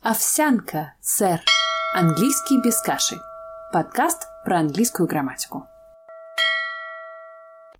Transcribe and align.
Овсянка, 0.00 0.94
сэр. 1.00 1.42
Английский 1.92 2.62
без 2.62 2.80
каши. 2.80 3.20
Подкаст 3.72 4.28
про 4.44 4.60
английскую 4.60 5.08
грамматику. 5.08 5.66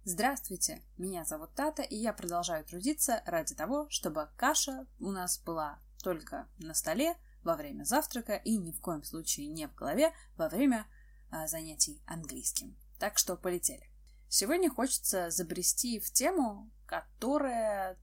Здравствуйте, 0.03 0.83
меня 0.97 1.25
зовут 1.25 1.55
Тата, 1.55 1.83
и 1.83 1.95
я 1.95 2.13
продолжаю 2.13 2.65
трудиться 2.65 3.23
ради 3.25 3.55
того, 3.55 3.87
чтобы 3.89 4.29
каша 4.37 4.89
у 4.99 5.13
нас 5.13 5.39
была 5.39 5.79
только 6.03 6.49
на 6.59 6.75
столе 6.75 7.15
во 7.45 7.55
время 7.55 7.85
завтрака 7.85 8.35
и 8.35 8.57
ни 8.57 8.73
в 8.73 8.81
коем 8.81 9.05
случае 9.05 9.47
не 9.47 9.69
в 9.69 9.75
голове 9.77 10.13
во 10.37 10.49
время 10.49 10.87
а, 11.31 11.47
занятий 11.47 12.03
английским. 12.05 12.77
Так 12.99 13.17
что 13.17 13.37
полетели. 13.37 13.89
Сегодня 14.29 14.69
хочется 14.71 15.31
забрести 15.31 16.01
в 16.01 16.11
тему, 16.13 16.69
которая 16.85 17.97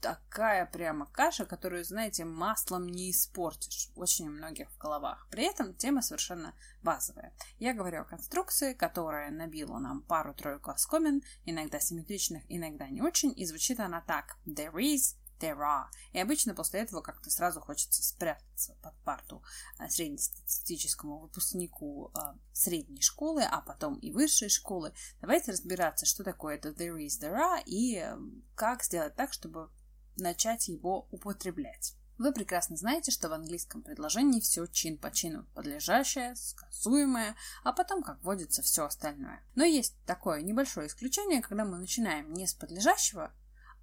такая 0.00 0.66
прямо 0.66 1.06
каша, 1.06 1.44
которую, 1.44 1.84
знаете, 1.84 2.24
маслом 2.24 2.88
не 2.88 3.10
испортишь. 3.10 3.90
Очень 3.94 4.28
у 4.28 4.30
многих 4.30 4.70
в 4.70 4.78
головах. 4.78 5.26
При 5.30 5.44
этом 5.44 5.74
тема 5.74 6.02
совершенно 6.02 6.54
базовая. 6.82 7.34
Я 7.58 7.74
говорю 7.74 8.02
о 8.02 8.04
конструкции, 8.04 8.72
которая 8.72 9.30
набила 9.30 9.78
нам 9.78 10.02
пару-тройку 10.02 10.70
оскомен, 10.70 11.22
иногда 11.44 11.80
симметричных, 11.80 12.42
иногда 12.48 12.88
не 12.88 13.02
очень, 13.02 13.32
и 13.36 13.44
звучит 13.46 13.80
она 13.80 14.00
так. 14.00 14.36
There 14.46 14.74
is, 14.74 15.16
there 15.40 15.58
are. 15.58 15.86
И 16.12 16.18
обычно 16.18 16.54
после 16.54 16.80
этого 16.80 17.00
как-то 17.00 17.30
сразу 17.30 17.60
хочется 17.60 18.02
спрятаться 18.02 18.76
под 18.82 18.94
парту 19.02 19.42
э, 19.78 19.88
среднестатистическому 19.88 21.18
выпускнику 21.18 22.12
э, 22.14 22.20
средней 22.52 23.00
школы, 23.00 23.42
а 23.42 23.60
потом 23.60 23.98
и 23.98 24.12
высшей 24.12 24.48
школы. 24.48 24.92
Давайте 25.20 25.52
разбираться, 25.52 26.06
что 26.06 26.24
такое 26.24 26.56
это 26.56 26.70
there 26.70 26.96
is, 26.96 27.20
there 27.20 27.36
are, 27.36 27.62
и 27.64 27.96
э, 27.96 28.16
как 28.54 28.84
сделать 28.84 29.16
так, 29.16 29.32
чтобы 29.32 29.70
начать 30.20 30.68
его 30.68 31.08
употреблять. 31.10 31.94
Вы 32.20 32.32
прекрасно 32.32 32.76
знаете, 32.76 33.10
что 33.10 33.30
в 33.30 33.32
английском 33.32 33.80
предложении 33.80 34.40
все 34.40 34.66
чин 34.66 34.98
по 34.98 35.10
чину, 35.10 35.46
подлежащее, 35.54 36.36
сказуемое, 36.36 37.34
а 37.64 37.72
потом, 37.72 38.02
как 38.02 38.22
водится, 38.22 38.60
все 38.60 38.84
остальное. 38.84 39.42
Но 39.54 39.64
есть 39.64 39.94
такое 40.04 40.42
небольшое 40.42 40.88
исключение, 40.88 41.40
когда 41.40 41.64
мы 41.64 41.78
начинаем 41.78 42.34
не 42.34 42.46
с 42.46 42.52
подлежащего, 42.52 43.32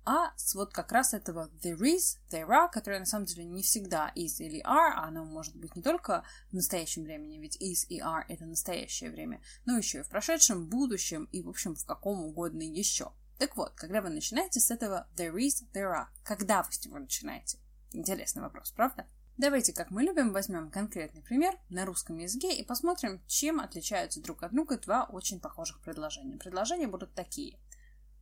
а 0.06 0.31
с 0.38 0.56
вот 0.56 0.72
как 0.72 0.94
раз 0.94 1.14
этого 1.14 1.50
there 1.64 1.80
is, 1.80 2.20
there 2.30 2.48
are, 2.48 2.70
которое 2.72 3.00
на 3.00 3.06
самом 3.06 3.26
деле 3.26 3.44
не 3.44 3.61
всегда 3.61 4.11
is 4.16 4.38
или 4.38 4.61
are, 4.61 4.94
а 4.95 5.08
оно 5.08 5.26
может 5.26 5.56
быть 5.56 5.76
не 5.76 5.81
только 5.81 6.23
в 6.50 6.54
настоящем 6.54 7.04
времени, 7.04 7.39
ведь 7.39 7.61
is 7.61 7.86
и 7.89 8.00
are 8.00 8.23
это 8.30 8.45
настоящее 8.45 9.09
время, 9.09 9.42
но 9.66 9.78
еще 9.78 10.00
и 10.00 10.04
в 10.04 10.09
прошедшем, 10.09 10.67
будущем 10.67 11.28
и, 11.31 11.42
в 11.42 11.50
общем, 11.50 11.76
в 11.76 11.86
каком 11.86 12.23
угодно 12.23 12.61
еще. 12.61 13.11
Так 13.38 13.55
вот, 13.55 13.73
когда 13.75 14.02
вы 14.02 14.09
начинаете 14.09 14.59
с 14.59 14.71
этого 14.71 15.07
there 15.16 15.35
is, 15.35 15.63
there 15.73 15.93
are, 15.93 16.07
когда 16.23 16.63
вы 16.63 16.71
с 16.71 16.83
него 16.85 16.97
начинаете? 16.97 17.59
Интересный 17.91 18.41
вопрос, 18.41 18.71
правда? 18.71 19.07
Давайте, 19.38 19.71
как 19.71 19.91
мы 19.91 20.02
любим, 20.02 20.33
возьмем 20.33 20.71
конкретный 20.71 21.21
пример 21.21 21.53
на 21.69 21.85
русском 21.85 22.17
языке 22.17 22.55
и 22.55 22.65
посмотрим, 22.65 23.21
чем 23.27 23.59
отличаются 23.59 24.19
друг 24.19 24.41
от 24.41 24.52
друга 24.52 24.80
два 24.80 25.03
очень 25.03 25.39
похожих 25.39 25.80
предложения. 25.81 26.38
Предложения 26.38 26.88
будут 26.88 27.13
такие. 27.13 27.59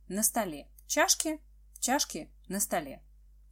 На 0.08 0.22
столе 0.22 0.68
чашки, 0.86 1.40
чашки 1.80 2.30
на 2.48 2.60
столе. 2.60 3.02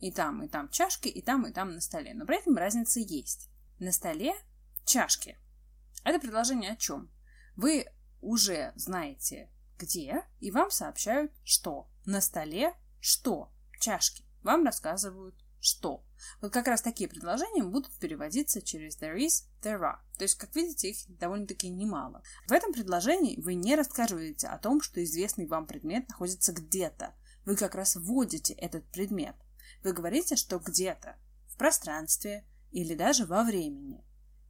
И 0.01 0.13
там, 0.13 0.43
и 0.43 0.49
там 0.49 0.69
чашки, 0.69 1.09
и 1.09 1.23
там, 1.23 1.47
и 1.47 1.53
там 1.53 1.73
на 1.73 1.81
столе. 1.81 2.13
Но 2.13 2.27
при 2.27 2.39
этом 2.39 2.55
разница 2.59 3.01
есть. 3.01 3.49
На 3.79 3.93
столе 3.93 4.35
чашки. 4.85 5.39
Это 6.05 6.21
предложение 6.21 6.73
о 6.73 6.77
чем? 6.77 7.11
Вы 7.57 7.87
уже 8.21 8.75
знаете 8.77 9.49
где, 9.79 10.25
и 10.41 10.51
вам 10.51 10.71
сообщают, 10.71 11.33
что. 11.45 11.89
На 12.05 12.21
столе 12.21 12.75
что? 13.01 13.51
Чашки. 13.81 14.25
Вам 14.43 14.65
рассказывают, 14.65 15.35
что. 15.61 16.05
Вот 16.41 16.53
как 16.53 16.67
раз 16.67 16.83
такие 16.83 17.09
предложения 17.09 17.65
будут 17.65 17.93
переводиться 17.99 18.61
через 18.61 18.99
there 19.01 19.17
is, 19.17 19.45
there 19.63 19.81
are. 19.81 19.99
То 20.19 20.25
есть, 20.25 20.37
как 20.37 20.55
видите, 20.55 20.91
их 20.91 20.99
довольно-таки 21.19 21.71
немало. 21.71 22.23
В 22.47 22.53
этом 22.53 22.73
предложении 22.73 23.41
вы 23.41 23.55
не 23.55 23.75
рассказываете 23.75 24.49
о 24.49 24.59
том, 24.59 24.81
что 24.81 25.03
известный 25.03 25.47
вам 25.47 25.67
предмет 25.67 26.09
находится 26.09 26.53
где-то. 26.53 27.15
Вы 27.45 27.57
как 27.57 27.75
раз 27.75 27.97
вводите 27.97 28.55
этот 28.55 28.85
предмет. 28.91 29.35
Вы 29.83 29.93
говорите, 29.93 30.37
что 30.37 30.59
где-то 30.59 31.17
в 31.49 31.57
пространстве 31.57 32.47
или 32.71 32.95
даже 32.95 33.27
во 33.27 33.45
времени 33.45 34.05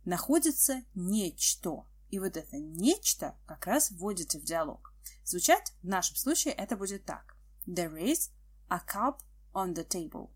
находится 0.04 0.82
нечто. 0.94 1.86
И 2.10 2.18
вот 2.18 2.36
это 2.36 2.56
нечто 2.56 3.36
как 3.46 3.66
раз 3.66 3.90
вводите 3.90 4.38
в 4.38 4.44
диалог. 4.44 4.93
Звучать 5.24 5.72
в 5.82 5.88
нашем 5.88 6.16
случае 6.16 6.54
это 6.54 6.76
будет 6.76 7.04
так. 7.04 7.36
There 7.66 7.94
is 7.94 8.30
a 8.68 8.78
cup 8.78 9.18
on 9.52 9.74
the 9.74 9.86
table. 9.86 10.30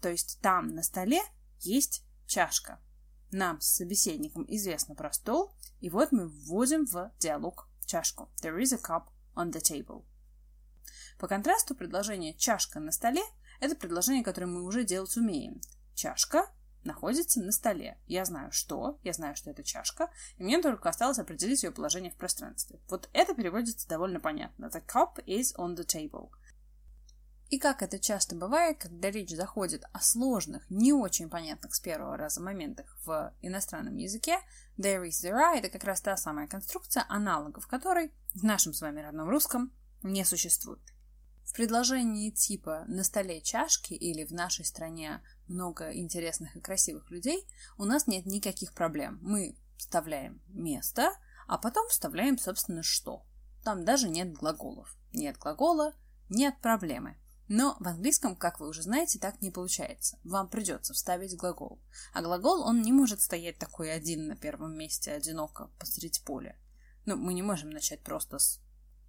То 0.00 0.08
есть 0.08 0.38
там 0.40 0.68
на 0.68 0.82
столе 0.82 1.20
есть 1.60 2.04
чашка. 2.26 2.80
Нам 3.30 3.60
с 3.60 3.66
собеседником 3.66 4.44
известно 4.48 4.94
про 4.94 5.12
стол, 5.12 5.52
и 5.80 5.90
вот 5.90 6.12
мы 6.12 6.28
вводим 6.28 6.86
в 6.86 7.12
диалог 7.18 7.68
чашку. 7.84 8.30
There 8.40 8.58
is 8.58 8.74
a 8.74 8.78
cup 8.78 9.08
on 9.34 9.52
the 9.52 9.60
table. 9.60 10.04
По 11.18 11.26
контрасту 11.26 11.74
предложение 11.74 12.34
«чашка 12.34 12.78
на 12.78 12.92
столе»— 12.92 13.22
это 13.60 13.74
предложение, 13.74 14.22
которое 14.22 14.46
мы 14.46 14.62
уже 14.62 14.84
делать 14.84 15.16
умеем. 15.16 15.60
Чашка 15.94 16.46
находится 16.84 17.40
на 17.40 17.52
столе. 17.52 17.98
Я 18.06 18.24
знаю, 18.24 18.52
что, 18.52 18.98
я 19.02 19.12
знаю, 19.12 19.36
что 19.36 19.50
это 19.50 19.62
чашка, 19.62 20.10
и 20.36 20.42
мне 20.42 20.60
только 20.60 20.88
осталось 20.88 21.18
определить 21.18 21.62
ее 21.62 21.70
положение 21.70 22.10
в 22.10 22.16
пространстве. 22.16 22.80
Вот 22.88 23.08
это 23.12 23.34
переводится 23.34 23.88
довольно 23.88 24.20
понятно. 24.20 24.66
The 24.66 24.82
cup 24.84 25.24
is 25.26 25.54
on 25.56 25.76
the 25.76 25.86
table. 25.86 26.30
И 27.48 27.58
как 27.58 27.82
это 27.82 27.98
часто 27.98 28.36
бывает, 28.36 28.78
когда 28.78 29.10
речь 29.10 29.34
заходит 29.34 29.84
о 29.92 30.00
сложных, 30.00 30.68
не 30.68 30.92
очень 30.92 31.30
понятных 31.30 31.74
с 31.74 31.80
первого 31.80 32.16
раза 32.16 32.42
моментах 32.42 32.94
в 33.06 33.32
иностранном 33.40 33.96
языке, 33.96 34.38
there 34.76 35.02
is, 35.04 35.24
there 35.24 35.36
are– 35.36 35.54
это 35.56 35.70
как 35.70 35.84
раз 35.84 36.02
та 36.02 36.16
самая 36.18 36.46
конструкция, 36.46 37.06
аналогов 37.08 37.66
которой 37.66 38.12
в 38.34 38.44
нашем 38.44 38.74
с 38.74 38.82
вами 38.82 39.00
родном 39.00 39.30
русском 39.30 39.72
не 40.02 40.24
существует. 40.24 40.82
В 41.48 41.54
предложении 41.54 42.30
типа 42.30 42.84
«на 42.88 43.02
столе 43.02 43.40
чашки» 43.40 43.94
или 43.94 44.24
«в 44.24 44.32
нашей 44.32 44.66
стране 44.66 45.22
много 45.46 45.90
интересных 45.96 46.54
и 46.54 46.60
красивых 46.60 47.10
людей, 47.10 47.48
у 47.78 47.86
нас 47.86 48.06
нет 48.06 48.26
никаких 48.26 48.74
проблем. 48.74 49.18
Мы 49.22 49.56
вставляем 49.78 50.42
место, 50.48 51.10
а 51.46 51.56
потом 51.56 51.88
вставляем, 51.88 52.36
собственно, 52.36 52.82
что. 52.82 53.24
Там 53.64 53.86
даже 53.86 54.10
нет 54.10 54.34
глаголов. 54.34 54.94
Нет 55.14 55.38
глагола, 55.38 55.94
нет 56.28 56.54
проблемы. 56.60 57.16
Но 57.48 57.78
в 57.80 57.88
английском, 57.88 58.36
как 58.36 58.60
вы 58.60 58.68
уже 58.68 58.82
знаете, 58.82 59.18
так 59.18 59.40
не 59.40 59.50
получается. 59.50 60.18
Вам 60.24 60.50
придется 60.50 60.92
вставить 60.92 61.34
глагол. 61.34 61.80
А 62.12 62.20
глагол, 62.20 62.60
он 62.60 62.82
не 62.82 62.92
может 62.92 63.22
стоять 63.22 63.58
такой 63.58 63.90
один 63.90 64.26
на 64.26 64.36
первом 64.36 64.76
месте, 64.76 65.12
одиноко 65.12 65.70
посреди 65.78 66.20
поля. 66.26 66.58
Ну, 67.06 67.16
мы 67.16 67.32
не 67.32 67.42
можем 67.42 67.70
начать 67.70 68.02
просто 68.02 68.38
с 68.38 68.60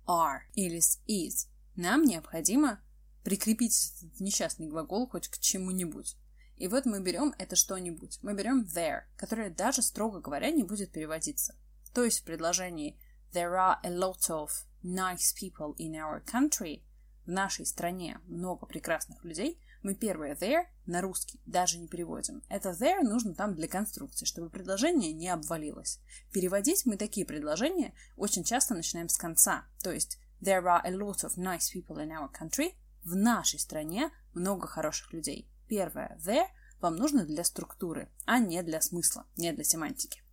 are 0.07 0.39
или 0.53 0.79
с 0.79 1.01
is. 1.05 1.49
Нам 1.79 2.03
необходимо 2.03 2.81
прикрепить 3.23 3.93
этот 4.03 4.19
несчастный 4.19 4.67
глагол 4.67 5.07
хоть 5.07 5.29
к 5.29 5.37
чему-нибудь. 5.37 6.17
И 6.57 6.67
вот 6.67 6.85
мы 6.85 7.01
берем 7.01 7.33
это 7.37 7.55
что-нибудь. 7.55 8.19
Мы 8.21 8.33
берем 8.33 8.65
there, 8.65 9.03
которое 9.15 9.49
даже, 9.49 9.81
строго 9.81 10.19
говоря, 10.19 10.51
не 10.51 10.63
будет 10.63 10.91
переводиться. 10.91 11.55
То 11.93 12.03
есть 12.03 12.19
в 12.19 12.23
предложении 12.25 12.99
There 13.31 13.53
are 13.53 13.77
a 13.81 13.91
lot 13.91 14.29
of 14.29 14.49
nice 14.83 15.33
people 15.33 15.73
in 15.77 15.93
our 15.93 16.21
country 16.25 16.83
в 17.25 17.29
нашей 17.29 17.65
стране 17.65 18.19
много 18.25 18.65
прекрасных 18.65 19.23
людей, 19.23 19.57
мы 19.81 19.95
первое 19.95 20.35
there 20.35 20.65
на 20.85 20.99
русский 20.99 21.39
даже 21.45 21.77
не 21.77 21.87
переводим. 21.87 22.43
Это 22.49 22.71
there 22.71 23.03
нужно 23.03 23.33
там 23.33 23.55
для 23.55 23.69
конструкции, 23.69 24.25
чтобы 24.25 24.49
предложение 24.49 25.13
не 25.13 25.29
обвалилось. 25.29 26.01
Переводить 26.33 26.85
мы 26.85 26.97
такие 26.97 27.25
предложения 27.25 27.93
очень 28.17 28.43
часто 28.43 28.73
начинаем 28.73 29.07
с 29.07 29.15
конца. 29.15 29.65
То 29.81 29.93
есть 29.93 30.19
there 30.41 30.67
are 30.67 30.81
a 30.85 30.91
lot 30.91 31.23
of 31.23 31.37
nice 31.37 31.71
people 31.71 31.97
in 31.97 32.11
our 32.11 32.29
country. 32.31 32.75
В 33.03 33.15
нашей 33.15 33.59
стране 33.59 34.11
много 34.33 34.67
хороших 34.67 35.13
людей. 35.13 35.47
Первое 35.67 36.17
there 36.25 36.47
вам 36.81 36.95
нужно 36.95 37.25
для 37.25 37.43
структуры, 37.43 38.09
а 38.25 38.39
не 38.39 38.61
для 38.63 38.81
смысла, 38.81 39.25
не 39.35 39.51
для 39.51 39.63
семантики. 39.63 40.23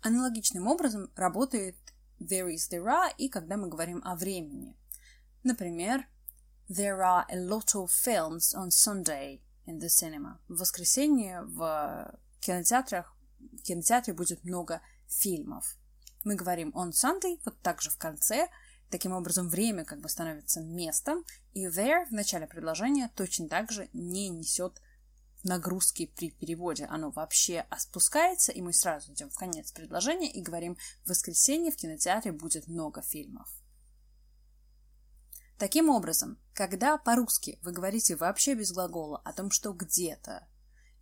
Аналогичным 0.00 0.66
образом 0.66 1.10
работает 1.16 1.76
there 2.18 2.48
is, 2.48 2.70
there 2.70 2.86
are 2.86 3.12
и 3.18 3.28
когда 3.28 3.56
мы 3.56 3.68
говорим 3.68 4.00
о 4.04 4.16
времени. 4.16 4.76
Например, 5.42 6.06
there 6.68 7.00
are 7.00 7.24
a 7.28 7.36
lot 7.36 7.74
of 7.74 7.90
films 7.90 8.54
on 8.54 8.70
Sunday 8.70 9.40
in 9.66 9.78
the 9.78 9.88
cinema. 9.88 10.38
В 10.48 10.60
воскресенье 10.60 11.42
в 11.42 12.18
кинотеатрах 12.40 13.14
в 13.38 13.62
кинотеатре 13.62 14.14
будет 14.14 14.44
много 14.44 14.80
фильмов. 15.08 15.76
Мы 16.24 16.36
говорим 16.36 16.70
on 16.70 16.90
Sunday, 16.90 17.40
вот 17.44 17.60
так 17.60 17.82
же 17.82 17.90
в 17.90 17.98
конце, 17.98 18.48
Таким 18.92 19.12
образом, 19.12 19.48
время 19.48 19.86
как 19.86 20.02
бы 20.02 20.10
становится 20.10 20.60
местом, 20.60 21.24
и 21.54 21.64
there 21.64 22.04
в 22.04 22.12
начале 22.12 22.46
предложения 22.46 23.10
точно 23.16 23.48
так 23.48 23.72
же 23.72 23.88
не 23.94 24.28
несет 24.28 24.82
нагрузки 25.44 26.12
при 26.14 26.30
переводе. 26.30 26.84
Оно 26.84 27.10
вообще 27.10 27.64
спускается, 27.78 28.52
и 28.52 28.60
мы 28.60 28.74
сразу 28.74 29.14
идем 29.14 29.30
в 29.30 29.34
конец 29.34 29.72
предложения 29.72 30.30
и 30.30 30.42
говорим 30.42 30.76
«В 31.04 31.08
воскресенье 31.08 31.72
в 31.72 31.76
кинотеатре 31.76 32.32
будет 32.32 32.68
много 32.68 33.00
фильмов». 33.00 33.48
Таким 35.56 35.88
образом, 35.88 36.38
когда 36.52 36.98
по-русски 36.98 37.58
вы 37.62 37.72
говорите 37.72 38.14
вообще 38.14 38.52
без 38.52 38.72
глагола 38.72 39.22
о 39.24 39.32
том, 39.32 39.50
что 39.50 39.72
где-то 39.72 40.46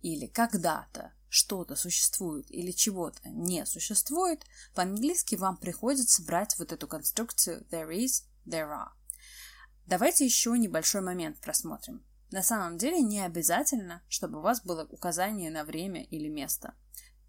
или 0.01 0.27
когда-то 0.27 1.11
что-то 1.31 1.77
существует 1.77 2.51
или 2.51 2.71
чего-то 2.71 3.21
не 3.29 3.65
существует, 3.65 4.45
по-английски 4.75 5.35
вам 5.35 5.55
приходится 5.55 6.21
брать 6.23 6.59
вот 6.59 6.73
эту 6.73 6.89
конструкцию 6.89 7.65
there 7.71 7.89
is, 7.89 8.25
there 8.45 8.69
are. 8.69 8.89
Давайте 9.85 10.25
еще 10.25 10.57
небольшой 10.57 10.99
момент 10.99 11.39
просмотрим. 11.39 12.03
На 12.31 12.43
самом 12.43 12.77
деле 12.77 13.01
не 13.01 13.21
обязательно, 13.21 14.03
чтобы 14.09 14.39
у 14.39 14.41
вас 14.41 14.61
было 14.61 14.85
указание 14.91 15.49
на 15.49 15.63
время 15.63 16.03
или 16.03 16.27
место. 16.27 16.75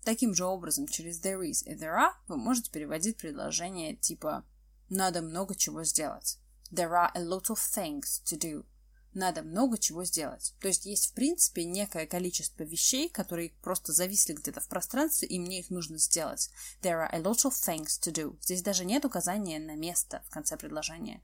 Таким 0.02 0.34
же 0.34 0.46
образом, 0.46 0.88
через 0.88 1.22
there 1.22 1.40
is 1.42 1.64
и 1.64 1.76
there 1.76 1.96
are 1.96 2.12
вы 2.26 2.36
можете 2.36 2.72
переводить 2.72 3.18
предложение 3.18 3.94
типа 3.94 4.44
«надо 4.88 5.22
много 5.22 5.54
чего 5.54 5.84
сделать». 5.84 6.38
There 6.72 6.90
are 6.90 7.10
a 7.14 7.22
lot 7.22 7.50
of 7.50 7.58
things 7.58 8.20
to 8.24 8.36
do. 8.36 8.64
Надо 9.14 9.42
много 9.42 9.76
чего 9.76 10.04
сделать. 10.04 10.54
То 10.60 10.68
есть 10.68 10.86
есть, 10.86 11.08
в 11.08 11.12
принципе, 11.12 11.64
некое 11.64 12.06
количество 12.06 12.62
вещей, 12.62 13.10
которые 13.10 13.50
просто 13.60 13.92
зависли 13.92 14.32
где-то 14.32 14.60
в 14.60 14.68
пространстве, 14.68 15.28
и 15.28 15.38
мне 15.38 15.60
их 15.60 15.68
нужно 15.68 15.98
сделать. 15.98 16.50
There 16.80 16.98
are 16.98 17.10
a 17.12 17.20
lot 17.20 17.44
of 17.44 17.52
things 17.52 18.00
to 18.00 18.12
do. 18.12 18.38
Здесь 18.40 18.62
даже 18.62 18.86
нет 18.86 19.04
указания 19.04 19.58
на 19.58 19.76
место 19.76 20.22
в 20.28 20.30
конце 20.30 20.56
предложения. 20.56 21.22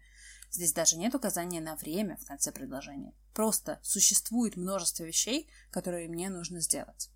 Здесь 0.50 0.72
даже 0.72 0.96
нет 0.96 1.14
указания 1.14 1.60
на 1.60 1.76
время 1.76 2.18
в 2.18 2.26
конце 2.26 2.52
предложения. 2.52 3.14
Просто 3.32 3.78
существует 3.82 4.56
множество 4.56 5.04
вещей, 5.04 5.48
которые 5.70 6.08
мне 6.08 6.28
нужно 6.28 6.60
сделать. 6.60 7.10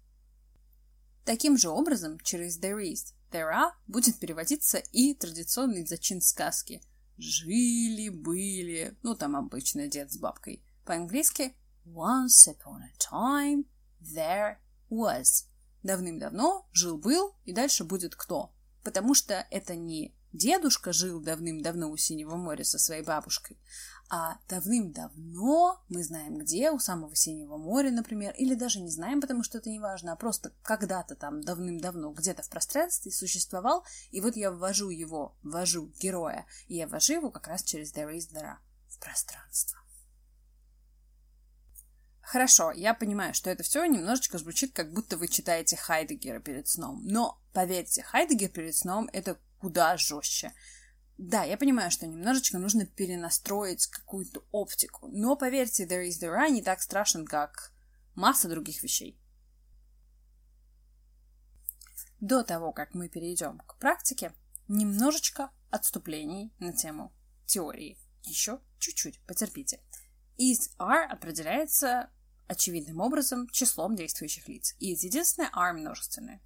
Таким 1.25 1.56
же 1.56 1.68
образом, 1.68 2.18
через 2.20 2.58
there 2.58 2.82
is, 2.82 3.14
there 3.30 3.50
are 3.52 3.72
будет 3.86 4.18
переводиться 4.18 4.78
и 4.78 5.14
традиционный 5.14 5.86
зачин 5.86 6.20
сказки. 6.20 6.82
Жили-были, 7.19 8.97
ну 9.03 9.14
там 9.14 9.37
обычно 9.37 9.87
дед 9.88 10.11
с 10.12 10.19
бабкой. 10.19 10.62
По-английски 10.85 11.55
once 11.87 12.49
upon 12.49 12.82
a 12.82 12.93
time 12.99 13.64
there 14.00 14.56
was. 14.91 15.47
Давным-давно 15.82 16.69
жил-был 16.73 17.35
и 17.44 17.53
дальше 17.53 17.85
будет 17.85 18.14
кто. 18.14 18.53
Потому 18.82 19.14
что 19.14 19.47
это 19.50 19.75
не 19.76 20.14
Дедушка 20.32 20.93
жил 20.93 21.20
давным-давно 21.20 21.90
у 21.90 21.96
Синего 21.96 22.37
моря 22.37 22.64
со 22.64 22.79
своей 22.79 23.02
бабушкой, 23.02 23.58
а 24.08 24.38
давным-давно, 24.49 25.82
мы 25.88 26.02
знаем 26.02 26.38
где, 26.38 26.70
у 26.70 26.79
самого 26.79 27.14
Синего 27.14 27.58
моря, 27.58 27.90
например, 27.90 28.34
или 28.37 28.55
даже 28.55 28.81
не 28.81 28.90
знаем, 28.90 29.20
потому 29.20 29.43
что 29.43 29.58
это 29.58 29.69
не 29.69 29.79
важно, 29.79 30.12
а 30.12 30.17
просто 30.17 30.52
когда-то 30.62 31.17
там 31.17 31.43
давным-давно 31.43 32.12
где-то 32.12 32.43
в 32.43 32.49
пространстве 32.49 33.12
существовал, 33.12 33.84
и 34.11 34.23
вот 34.23 34.37
я 34.37 34.50
ввожу 34.50 34.88
его, 34.88 35.37
ввожу 35.43 35.93
героя, 36.00 36.46
и 36.67 36.76
я 36.76 36.87
ввожу 36.87 37.14
его 37.14 37.31
как 37.31 37.49
раз 37.49 37.62
через 37.62 37.93
there 37.93 38.14
is 38.17 38.32
there 38.32 38.56
в 38.88 38.99
пространство. 38.99 39.78
Хорошо, 42.23 42.73
я 42.73 42.94
понимаю, 42.94 43.35
что 43.35 43.50
это 43.50 43.62
все 43.62 43.85
немножечко 43.85 44.38
звучит, 44.38 44.73
как 44.73 44.93
будто 44.93 45.19
вы 45.19 45.28
читаете 45.28 45.76
Хайдегера 45.76 46.40
перед 46.40 46.67
сном. 46.67 47.02
Но, 47.05 47.38
поверьте, 47.52 48.02
Хайдегер 48.02 48.49
перед 48.49 48.75
сном— 48.75 49.11
это 49.12 49.38
куда 49.62 49.97
жестче. 49.97 50.53
Да, 51.19 51.44
я 51.44 51.56
понимаю, 51.56 51.93
что 51.93 52.06
немножечко 52.06 52.59
нужно 52.59 52.85
перенастроить 52.85 53.87
какую-то 53.87 54.44
оптику, 54.50 55.06
но 55.06 55.37
поверьте, 55.37 55.87
There 55.87 56.05
is 56.05 56.20
There 56.20 56.37
are 56.37 56.50
не 56.50 56.62
так 56.62 56.82
страшен, 56.82 57.25
как 57.25 57.73
масса 58.17 58.49
других 58.49 58.82
вещей. 58.82 59.17
До 62.19 62.43
того, 62.43 62.73
как 62.73 62.94
мы 62.94 63.09
перейдем 63.09 63.59
к 63.61 63.76
практике, 63.79 64.32
немножечко 64.67 65.50
отступлений 65.70 66.53
на 66.59 66.73
тему 66.73 67.12
теории. 67.47 67.97
Еще 68.25 68.61
чуть-чуть, 68.81 69.20
потерпите. 69.26 69.81
Is 70.38 70.70
are 70.79 71.05
определяется 71.05 72.11
очевидным 72.49 73.00
образом 73.00 73.49
числом 73.50 73.94
действующих 73.94 74.49
лиц. 74.49 74.75
Is 74.81 75.06
единственное, 75.06 75.50
are 75.50 75.73
множественное. 75.73 76.41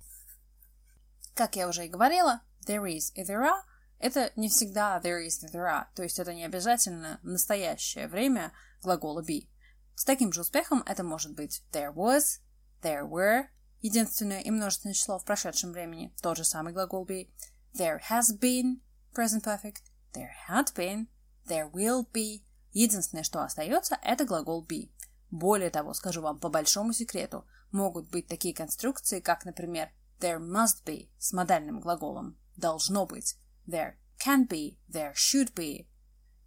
Как 1.34 1.54
я 1.56 1.68
уже 1.68 1.84
и 1.84 1.90
говорила, 1.90 2.40
there 2.66 2.84
is 2.84 3.12
и 3.14 3.22
there 3.22 3.42
are 3.42 3.62
это 3.98 4.30
не 4.36 4.48
всегда 4.48 5.00
there 5.02 5.24
is 5.24 5.42
и 5.42 5.50
there 5.50 5.66
are, 5.66 5.86
то 5.94 6.02
есть 6.02 6.18
это 6.18 6.34
не 6.34 6.44
обязательно 6.44 7.18
настоящее 7.22 8.08
время 8.08 8.52
глагола 8.82 9.22
be. 9.22 9.48
С 9.94 10.04
таким 10.04 10.32
же 10.32 10.42
успехом 10.42 10.82
это 10.86 11.02
может 11.02 11.34
быть 11.34 11.62
there 11.72 11.94
was, 11.94 12.40
there 12.82 13.08
were, 13.08 13.46
единственное 13.80 14.40
и 14.40 14.50
множественное 14.50 14.94
число 14.94 15.18
в 15.18 15.24
прошедшем 15.24 15.72
времени, 15.72 16.14
тот 16.20 16.36
же 16.36 16.44
самый 16.44 16.72
глагол 16.74 17.06
be, 17.06 17.30
there 17.74 18.00
has 18.10 18.38
been, 18.38 18.80
present 19.14 19.42
perfect, 19.42 19.82
there 20.12 20.32
had 20.48 20.74
been, 20.74 21.06
there 21.48 21.70
will 21.72 22.06
be. 22.12 22.42
Единственное, 22.72 23.24
что 23.24 23.42
остается, 23.42 23.98
это 24.02 24.26
глагол 24.26 24.66
be. 24.66 24.90
Более 25.30 25.70
того, 25.70 25.94
скажу 25.94 26.20
вам 26.20 26.38
по 26.38 26.50
большому 26.50 26.92
секрету, 26.92 27.46
могут 27.72 28.10
быть 28.10 28.28
такие 28.28 28.54
конструкции, 28.54 29.20
как, 29.20 29.46
например, 29.46 29.88
there 30.20 30.38
must 30.38 30.84
be 30.84 31.08
с 31.18 31.32
модальным 31.32 31.80
глаголом 31.80 32.36
должно 32.56 33.06
быть, 33.06 33.36
there 33.66 33.94
can 34.24 34.48
be, 34.48 34.78
there 34.88 35.14
should 35.14 35.54
be 35.54 35.86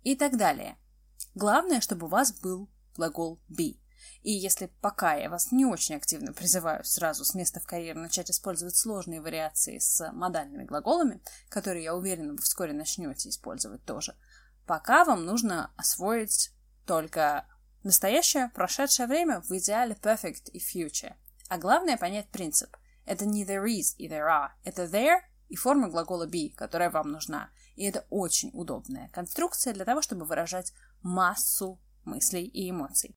и 0.04 0.16
так 0.16 0.38
далее. 0.38 0.78
Главное, 1.36 1.82
чтобы 1.82 2.08
у 2.08 2.10
вас 2.10 2.32
был 2.40 2.70
глагол 2.96 3.40
be. 3.50 3.80
И 4.22 4.32
если 4.32 4.68
пока 4.82 5.16
я 5.16 5.30
вас 5.30 5.52
не 5.52 5.66
очень 5.66 5.96
активно 5.96 6.34
призываю 6.34 6.84
сразу 6.84 7.24
с 7.24 7.34
места 7.36 7.60
в 7.60 7.66
карьеру 7.66 8.00
начать 8.00 8.30
использовать 8.30 8.76
сложные 8.76 9.22
вариации 9.22 9.80
с 9.80 10.12
модальными 10.12 10.66
глаголами, 10.66 11.22
которые, 11.48 11.86
я 11.86 11.96
уверена, 11.96 12.34
вы 12.34 12.40
вскоре 12.40 12.74
начнете 12.74 13.30
использовать 13.30 13.84
тоже, 13.86 14.16
пока 14.66 15.06
вам 15.06 15.26
нужно 15.26 15.72
освоить 15.78 16.52
только 16.86 17.46
настоящее, 17.84 18.52
прошедшее 18.54 19.08
время, 19.08 19.42
в 19.42 19.52
идеале 19.52 19.96
perfect 19.96 20.50
и 20.52 20.60
future. 20.60 21.16
А 21.48 21.58
главное 21.58 21.98
понять 21.98 22.30
принцип. 22.30 22.76
Это 23.06 23.26
не 23.26 23.46
there 23.46 23.66
is 23.66 23.96
и 23.98 24.08
there 24.08 24.28
are. 24.28 24.50
Это 24.64 24.84
there 24.84 25.22
и 25.50 25.56
форма 25.56 25.90
глагола 25.90 26.28
be, 26.28 26.54
которая 26.56 26.90
вам 26.90 27.12
нужна. 27.12 27.52
И 27.76 27.84
это 27.84 28.06
очень 28.10 28.52
удобная 28.54 29.10
конструкция 29.10 29.74
для 29.74 29.86
того, 29.86 30.02
чтобы 30.02 30.26
выражать 30.26 30.74
массу 31.02 31.82
мыслей 32.06 32.46
и 32.46 32.70
эмоций. 32.70 33.16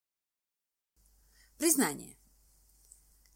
Признание. 1.58 2.18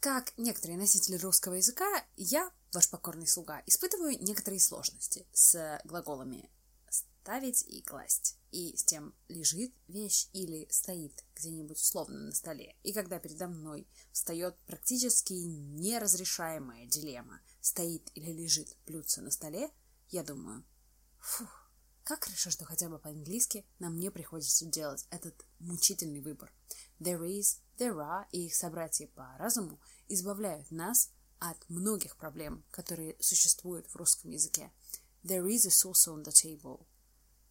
Как 0.01 0.33
некоторые 0.37 0.79
носители 0.79 1.17
русского 1.17 1.55
языка, 1.55 1.87
я, 2.17 2.51
ваш 2.73 2.91
покорный 2.91 3.27
слуга, 3.27 3.63
испытываю 3.67 4.17
некоторые 4.21 4.61
сложности 4.61 5.27
с 5.33 5.81
глаголами 5.85 6.51
ставить 7.27 7.65
и 7.67 7.83
класть. 7.83 8.39
И 8.53 8.77
с 8.77 8.85
тем 8.85 9.13
лежит 9.27 9.75
вещь 9.89 10.29
или 10.33 10.69
стоит 10.71 11.25
где-нибудь 11.35 11.77
условно 11.77 12.21
на 12.21 12.33
столе. 12.33 12.77
И 12.85 12.93
когда 12.93 13.19
передо 13.19 13.49
мной 13.49 13.89
встает 14.13 14.57
практически 14.65 15.33
неразрешаемая 15.33 16.87
дилемма, 16.87 17.41
стоит 17.61 18.13
или 18.15 18.31
лежит 18.31 18.77
блюдце 18.87 19.23
на 19.23 19.33
столе, 19.33 19.73
я 20.11 20.23
думаю, 20.23 20.65
фух, 21.19 21.69
как 22.05 22.23
хорошо, 22.23 22.51
что 22.51 22.65
хотя 22.65 22.89
бы 22.89 23.01
по-английски 23.01 23.67
нам 23.81 23.99
не 23.99 24.13
приходится 24.13 24.65
делать 24.65 25.05
этот 25.11 25.45
мучительный 25.59 26.21
выбор. 26.21 26.53
There 27.01 27.27
is, 27.27 27.59
there 27.77 27.97
are 27.97 28.27
и 28.31 28.47
их 28.47 28.55
собратья 28.55 29.09
по 29.09 29.37
разуму 29.37 29.81
избавляют 30.07 30.71
нас 30.71 31.11
от 31.41 31.59
многих 31.69 32.17
проблем, 32.19 32.65
которые 32.71 33.17
существуют 33.19 33.89
в 33.89 33.97
русском 33.97 34.31
языке. 34.31 34.71
There 35.25 35.49
is 35.49 35.67
a 35.67 35.71
sauce 35.71 36.07
on 36.07 36.23
the 36.23 36.31
table. 36.31 36.87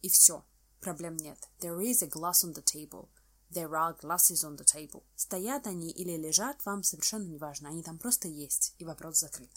И 0.06 0.08
все, 0.08 0.44
проблем 0.80 1.16
нет. 1.16 1.36
There 1.58 1.80
is 1.80 2.00
a 2.00 2.06
glass 2.06 2.44
on 2.44 2.54
the 2.54 2.62
table. 2.62 3.08
There 3.50 3.72
are 3.72 3.98
glasses 4.00 4.44
on 4.44 4.56
the 4.56 4.64
table. 4.64 5.02
Стоят 5.16 5.66
они 5.66 5.90
или 5.90 6.16
лежат, 6.16 6.64
вам 6.64 6.84
совершенно 6.84 7.24
не 7.24 7.38
важно. 7.38 7.70
Они 7.70 7.82
там 7.82 7.98
просто 7.98 8.28
есть, 8.28 8.76
и 8.78 8.84
вопрос 8.84 9.18
закрыт. 9.18 9.50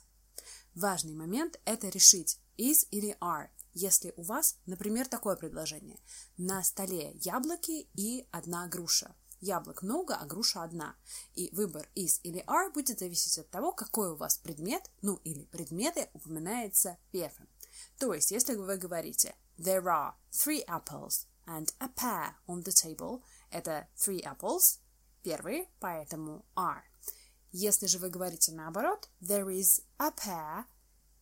Важный 0.73 1.13
момент– 1.13 1.59
это 1.65 1.89
решить 1.89 2.39
is 2.57 2.87
или 2.89 3.15
are, 3.21 3.49
если 3.75 4.11
у 4.17 4.23
вас, 4.23 4.57
например, 4.65 5.07
такое 5.07 5.35
предложение. 5.35 5.99
На 6.37 6.63
столе 6.63 7.11
яблоки 7.21 7.87
и 7.93 8.27
одна 8.31 8.67
груша. 8.67 9.15
Яблок 9.41 9.83
много, 9.83 10.15
а 10.15 10.25
груша 10.25 10.63
одна. 10.63 10.95
И 11.35 11.51
выбор 11.53 11.87
is 11.95 12.21
или 12.23 12.43
are 12.47 12.73
будет 12.73 12.97
зависеть 12.97 13.37
от 13.37 13.51
того, 13.51 13.71
какой 13.71 14.13
у 14.13 14.15
вас 14.15 14.39
предмет, 14.39 14.89
ну 15.03 15.19
или 15.23 15.45
предметы 15.45 16.09
упоминается 16.13 16.97
первым. 17.11 17.47
То 17.99 18.15
есть, 18.15 18.31
если 18.31 18.55
вы 18.55 18.77
говорите 18.77 19.35
There 19.61 19.89
are 19.89 20.13
three 20.31 20.63
apples 20.69 21.25
and 21.45 21.69
a 21.81 21.89
pear 21.89 22.35
on 22.47 22.63
the 22.63 22.71
table. 22.71 23.21
Это 23.51 23.87
three 23.97 24.21
apples, 24.21 24.79
первые, 25.21 25.67
поэтому 25.81 26.45
are. 26.55 26.83
Если 27.51 27.87
же 27.87 27.99
вы 27.99 28.09
говорите 28.09 28.53
наоборот, 28.53 29.09
there 29.19 29.49
is 29.49 29.81
a 29.97 30.11
pear 30.11 30.63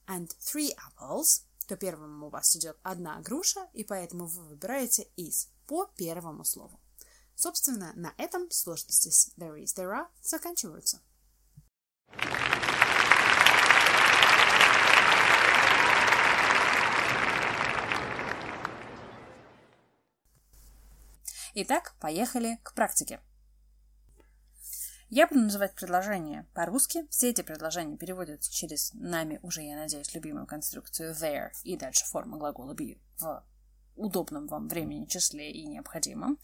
and 0.05 0.29
three 0.39 0.71
apples, 0.77 1.45
то 1.67 1.75
первым 1.75 2.23
у 2.23 2.29
вас 2.29 2.55
идет 2.55 2.77
одна 2.83 3.19
груша, 3.21 3.67
и 3.73 3.83
поэтому 3.83 4.27
вы 4.27 4.43
выбираете 4.43 5.07
is 5.17 5.47
по 5.65 5.87
первому 5.97 6.43
слову. 6.43 6.79
Собственно, 7.33 7.91
на 7.95 8.13
этом 8.17 8.51
сложности 8.51 9.09
с 9.09 9.31
there 9.35 9.57
is, 9.57 9.75
there 9.75 9.91
are 9.91 10.07
заканчиваются. 10.21 11.01
Итак, 21.59 21.95
поехали 21.99 22.59
к 22.61 22.75
практике. 22.75 23.19
Я 25.09 25.25
буду 25.25 25.39
называть 25.39 25.73
предложения 25.73 26.45
по-русски. 26.53 27.07
Все 27.09 27.31
эти 27.31 27.41
предложения 27.41 27.97
переводятся 27.97 28.53
через 28.53 28.93
нами 28.93 29.39
уже, 29.41 29.63
я 29.63 29.75
надеюсь, 29.75 30.13
любимую 30.13 30.45
конструкцию 30.45 31.15
there 31.15 31.49
и 31.63 31.75
дальше 31.75 32.05
форма 32.05 32.37
глагола 32.37 32.75
be 32.75 32.99
в 33.17 33.43
удобном 33.95 34.45
вам 34.45 34.67
времени, 34.67 35.05
числе 35.05 35.51
и 35.51 35.65
необходимом. 35.65 36.37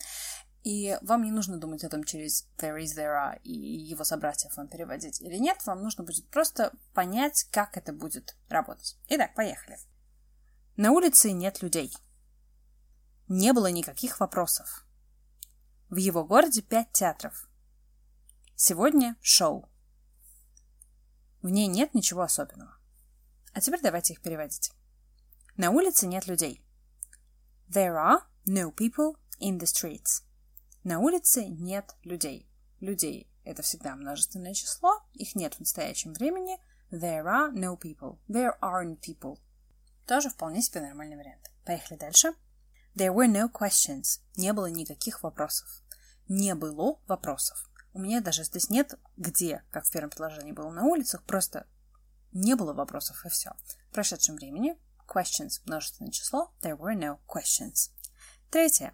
И 0.64 0.98
вам 1.04 1.22
не 1.22 1.32
нужно 1.32 1.58
думать 1.58 1.84
о 1.84 1.90
том, 1.90 2.04
через 2.06 2.48
there 2.58 2.80
is, 2.80 2.98
there 2.98 3.14
are 3.14 3.40
и 3.44 3.52
его 3.52 4.04
собратьев 4.04 4.58
вам 4.58 4.68
переводить 4.68 5.22
или 5.22 5.38
нет. 5.38 5.64
Вам 5.68 5.84
нужно 5.84 6.04
будет 6.04 6.28
просто 6.30 6.74
понять, 6.96 7.44
как 7.52 7.78
это 7.78 7.94
будет 7.94 8.36
работать. 8.50 8.98
Итак, 9.10 9.36
поехали. 9.36 9.78
На 10.76 10.92
улице 10.92 11.34
нет 11.34 11.62
людей. 11.62 11.94
Не 13.28 13.54
было 13.54 13.68
никаких 13.68 14.20
вопросов. 14.20 14.83
В 15.94 15.98
его 15.98 16.26
городе 16.26 16.64
пять 16.64 16.92
театров. 16.92 17.48
Сегодня 18.56 19.16
шоу. 19.22 19.70
В 21.44 21.50
ней 21.50 21.68
нет 21.68 21.94
ничего 21.94 22.24
особенного. 22.24 22.76
А 23.54 23.62
теперь 23.62 23.80
давайте 23.80 24.14
их 24.14 24.22
переводить. 24.24 24.72
На 25.56 25.70
улице 25.70 26.08
нет 26.08 26.26
людей. 26.26 26.66
There 27.70 27.94
are 27.94 28.22
no 28.48 28.74
people 28.74 29.20
in 29.40 29.60
the 29.60 29.68
streets. 29.68 30.24
На 30.84 30.98
улице 30.98 31.46
нет 31.46 31.96
людей. 32.02 32.50
Людей— 32.80 33.32
это 33.44 33.62
всегда 33.62 33.96
множественное 33.96 34.56
число, 34.56 35.00
их 35.14 35.36
нет 35.36 35.54
в 35.54 35.60
настоящем 35.60 36.14
времени. 36.14 36.58
There 36.90 37.26
are 37.26 37.52
no 37.54 37.80
people. 37.80 38.18
There 38.28 38.58
aren't 38.64 39.00
people. 39.02 39.38
Тоже 40.08 40.32
вполне 40.32 40.64
себе 40.64 40.82
нормальный 40.82 41.18
вариант. 41.18 41.52
Поехали 41.64 42.00
дальше. 42.00 42.34
There 42.96 43.14
were 43.14 43.28
no 43.28 43.48
questions. 43.48 44.22
Не 44.36 44.54
было 44.54 44.68
никаких 44.68 45.22
вопросов. 45.22 45.83
Не 46.28 46.56
было 46.56 47.00
вопросов. 47.08 47.70
У 47.94 48.00
меня 48.00 48.22
даже 48.22 48.44
здесь 48.44 48.70
нет 48.70 48.96
где, 49.18 49.64
как 49.72 49.86
в 49.86 49.92
первом 49.92 50.10
предложении 50.10 50.52
было 50.52 50.72
на 50.72 50.84
улицах, 50.84 51.24
просто 51.24 51.68
не 52.32 52.56
было 52.56 52.74
вопросов 52.74 53.26
и 53.26 53.30
все. 53.30 53.52
В 53.90 53.94
прошедшем 53.94 54.36
времени 54.36 54.76
questions 55.08 55.62
множественное 55.66 56.12
число. 56.12 56.52
There 56.62 56.78
were 56.78 56.98
no 56.98 57.20
questions. 57.28 57.92
Третье. 58.50 58.94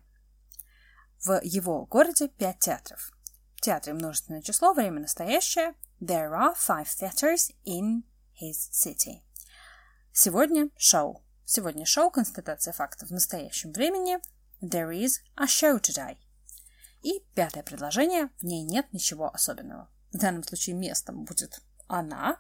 В 1.24 1.40
его 1.44 1.86
городе 1.86 2.28
пять 2.28 2.60
театров. 2.60 3.12
В 3.56 3.62
театре 3.62 3.94
множественное 3.94 4.42
число, 4.42 4.74
время 4.74 5.02
настоящее. 5.02 5.74
There 6.02 6.32
are 6.32 6.56
five 6.56 6.88
theaters 6.88 7.52
in 7.66 8.04
his 8.42 8.72
city. 8.72 9.22
Сегодня 10.14 10.70
шоу. 10.78 11.24
Сегодня 11.46 11.86
шоу, 11.86 12.12
констатация 12.12 12.74
фактов 12.74 13.10
в 13.10 13.14
настоящем 13.14 13.72
времени. 13.72 14.20
There 14.62 14.92
is 14.92 15.22
a 15.36 15.46
show 15.46 15.80
today. 15.80 16.18
И 17.02 17.24
пятое 17.34 17.64
предложение. 17.64 18.30
В 18.40 18.44
ней 18.44 18.64
нет 18.64 18.92
ничего 18.92 19.34
особенного. 19.34 19.90
В 20.12 20.18
данном 20.18 20.44
случае 20.44 20.76
местом 20.76 21.26
будет 21.26 21.62
она. 21.88 22.40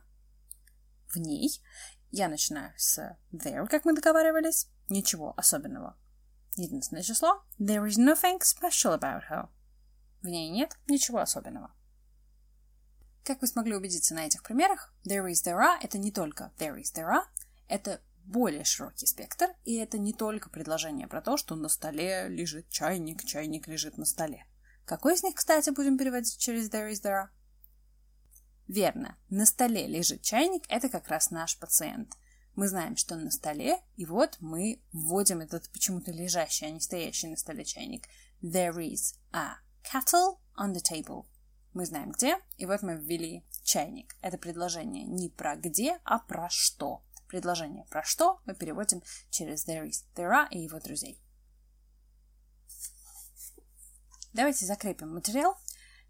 В 1.07 1.17
ней. 1.17 1.61
Я 2.11 2.27
начинаю 2.27 2.73
с 2.77 3.17
there, 3.31 3.67
как 3.67 3.85
мы 3.85 3.93
договаривались. 3.93 4.67
Ничего 4.89 5.33
особенного. 5.37 5.95
Единственное 6.55 7.03
число. 7.03 7.43
There 7.59 7.85
is 7.85 7.97
nothing 7.97 8.39
special 8.41 8.97
about 8.99 9.21
her. 9.29 9.49
В 10.21 10.27
ней 10.27 10.49
нет 10.49 10.77
ничего 10.87 11.19
особенного. 11.19 11.71
Как 13.23 13.41
вы 13.41 13.47
смогли 13.47 13.75
убедиться 13.75 14.15
на 14.15 14.25
этих 14.25 14.43
примерах, 14.43 14.93
there 15.05 15.27
is, 15.27 15.45
there 15.45 15.59
are— 15.59 15.77
это 15.81 15.97
не 15.97 16.11
только 16.11 16.51
there 16.57 16.75
is, 16.75 16.93
there 16.95 17.07
are, 17.07 17.23
это 17.67 18.01
более 18.29 18.63
широкий 18.63 19.05
спектр, 19.05 19.47
и 19.65 19.75
это 19.75 19.97
не 19.97 20.13
только 20.13 20.49
предложение 20.49 21.07
про 21.07 21.21
то, 21.21 21.37
что 21.37 21.55
на 21.55 21.69
столе 21.69 22.27
лежит 22.29 22.69
чайник, 22.69 23.23
чайник 23.23 23.67
лежит 23.67 23.97
на 23.97 24.05
столе. 24.05 24.45
Какой 24.85 25.15
из 25.15 25.23
них, 25.23 25.35
кстати, 25.35 25.69
будем 25.71 25.97
переводить 25.97 26.37
через 26.37 26.69
there 26.69 26.91
is, 26.91 27.03
there? 27.03 27.27
Верно, 28.67 29.17
на 29.29 29.45
столе 29.45 29.87
лежит 29.87 30.21
чайник, 30.21 30.63
это 30.69 30.89
как 30.89 31.07
раз 31.09 31.31
наш 31.31 31.57
пациент– 31.57 32.15
мы 32.59 32.67
знаем, 32.67 32.97
что 32.97 33.15
он 33.15 33.23
на 33.23 33.31
столе, 33.31 33.79
и 33.95 34.05
вот 34.05 34.35
мы 34.41 34.81
вводим 34.91 35.39
этот 35.39 35.69
почему-то 35.69 36.11
лежащий, 36.11 36.65
а 36.65 36.69
не 36.69 36.81
стоящий 36.81 37.27
на 37.27 37.37
столе 37.37 37.63
чайник. 37.63 38.03
There 38.41 38.75
is 38.75 39.15
a 39.31 39.59
kettle 39.81 40.39
on 40.57 40.73
the 40.73 40.81
table. 40.81 41.25
Мы 41.73 41.85
знаем 41.85 42.11
где, 42.11 42.37
и 42.57 42.65
вот 42.65 42.81
мы 42.81 42.97
ввели 42.97 43.45
чайник. 43.63 44.13
Это 44.21 44.37
предложение 44.37 45.05
не 45.05 45.29
про 45.29 45.55
где, 45.55 45.99
а 46.03 46.19
про 46.19 46.49
что. 46.49 47.01
Предложение 47.29 47.85
про 47.91 48.03
что 48.03 48.41
мы 48.45 48.55
переводим 48.55 49.03
через 49.29 49.67
there 49.67 49.87
is, 49.87 50.03
there 50.15 50.31
are 50.31 50.47
и 50.49 50.59
его 50.59 50.79
друзей. 50.79 51.21
Давайте 54.33 54.65
закрепим 54.65 55.13
материал. 55.13 55.55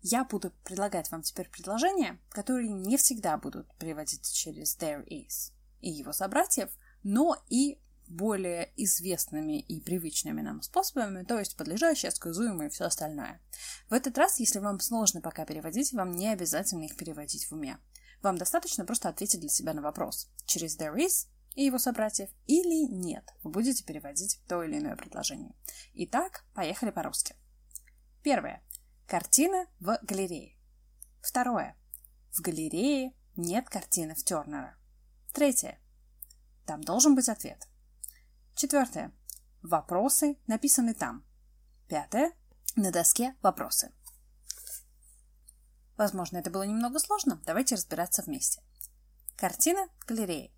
Я 0.01 0.23
буду 0.23 0.51
предлагать 0.63 1.11
вам 1.11 1.21
теперь 1.21 1.49
предложения, 1.49 2.19
которые 2.29 2.69
не 2.69 2.95
всегда 2.95 3.37
будут 3.37 3.67
переводиться 3.75 4.33
через 4.33 4.77
there 4.77 5.05
is 5.05 5.51
и 5.81 5.89
его 5.89 6.13
собратьев, 6.13 6.69
но 7.03 7.35
и 7.49 7.81
более 8.07 8.71
известными 8.77 9.59
и 9.59 9.81
привычными 9.81 10.41
нам 10.41 10.61
способами, 10.61 11.23
то 11.23 11.37
есть 11.37 11.57
подлежащее, 11.57 12.11
сказуемое 12.11 12.67
и 12.67 12.71
все 12.71 12.85
остальное. 12.85 13.41
В 13.89 13.93
этот 13.93 14.17
раз, 14.17 14.39
если 14.39 14.59
вам 14.59 14.79
сложно 14.79 15.21
пока 15.21 15.45
переводить, 15.45 15.91
вам 15.91 16.11
не 16.11 16.29
обязательно 16.29 16.85
их 16.85 16.95
переводить 16.95 17.45
в 17.45 17.51
уме. 17.51 17.77
Вам 18.21 18.37
достаточно 18.37 18.85
просто 18.85 19.09
ответить 19.09 19.39
для 19.39 19.49
себя 19.49 19.73
на 19.73 19.81
вопрос 19.81 20.29
через 20.45 20.77
there 20.77 20.95
is 20.95 21.27
и 21.55 21.63
его 21.63 21.77
собратьев 21.79 22.29
или 22.47 22.87
нет. 22.87 23.33
Вы 23.43 23.51
будете 23.51 23.83
переводить 23.83 24.41
то 24.47 24.63
или 24.63 24.77
иное 24.77 24.95
предложение. 24.95 25.55
Итак, 25.93 26.45
поехали 26.53 26.91
по-русски. 26.91 27.35
Первое. 28.23 28.61
Картина 29.07 29.65
в 29.79 29.97
галерее. 30.03 30.55
Второе. 31.21 31.75
В 32.31 32.41
галерее 32.41 33.13
нет 33.35 33.69
картины 33.69 34.15
в 34.15 34.23
Тернера. 34.23 34.77
Третье. 35.33 35.79
Там 36.65 36.83
должен 36.83 37.15
быть 37.15 37.29
ответ. 37.29 37.67
Четвертое. 38.55 39.11
Вопросы 39.61 40.37
написаны 40.47 40.93
там. 40.93 41.25
Пятое. 41.87 42.33
На 42.75 42.91
доске 42.91 43.35
вопросы. 43.41 43.91
Возможно, 45.99 46.37
это 46.37 46.49
было 46.49 46.63
немного 46.63 46.97
сложно. 46.97 47.41
Давайте 47.45 47.75
разбираться 47.75 48.21
вместе. 48.21 48.61
Картина 49.35 49.89
в 49.99 50.05
галерее. 50.05 50.53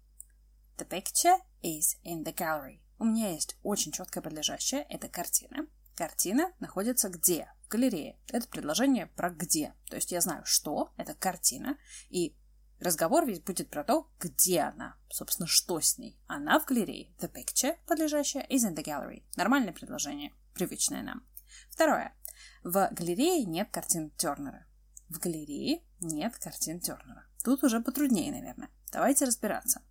The 0.77 0.87
picture 0.87 1.39
is 1.63 1.97
in 2.03 2.23
the 2.23 2.31
gallery. 2.31 2.79
У 2.99 3.05
меня 3.05 3.31
есть 3.31 3.57
очень 3.63 3.91
четкое 3.91 4.21
подлежащее. 4.21 4.85
Это 4.87 5.07
картина. 5.07 5.65
Картина 5.95 6.53
находится 6.59 7.09
где? 7.09 7.51
В 7.63 7.69
галерее. 7.69 8.19
Это 8.27 8.47
предложение 8.47 9.07
про 9.07 9.31
где. 9.31 9.73
То 9.89 9.95
есть 9.95 10.11
я 10.11 10.21
знаю, 10.21 10.45
что 10.45 10.93
это 10.95 11.15
картина. 11.15 11.75
И 12.11 12.37
Разговор 12.79 13.25
ведь 13.25 13.43
будет 13.43 13.69
про 13.71 13.83
то, 13.83 14.11
где 14.19 14.61
она, 14.61 14.95
собственно, 15.09 15.47
что 15.47 15.79
с 15.79 15.97
ней. 15.97 16.19
Она 16.27 16.59
в 16.59 16.65
галерее. 16.65 17.15
The 17.17 17.31
picture, 17.31 17.77
подлежащая, 17.87 18.45
is 18.47 18.59
in 18.59 18.75
the 18.75 18.83
gallery. 18.83 19.23
Нормальное 19.35 19.73
предложение, 19.73 20.33
привычное 20.53 21.01
нам. 21.01 21.23
Второе. 21.71 22.15
В 22.63 22.89
галерее 22.91 23.45
нет 23.45 23.69
картин 23.71 24.11
Тернера. 24.11 24.67
В 25.11 25.19
галерее 25.19 25.81
нет 25.99 26.37
картин 26.37 26.79
Тернера. 26.79 27.25
Тут 27.43 27.65
уже 27.65 27.81
потруднее, 27.81 28.31
наверное. 28.31 28.69
Давайте 28.93 29.25
разбираться. 29.25 29.81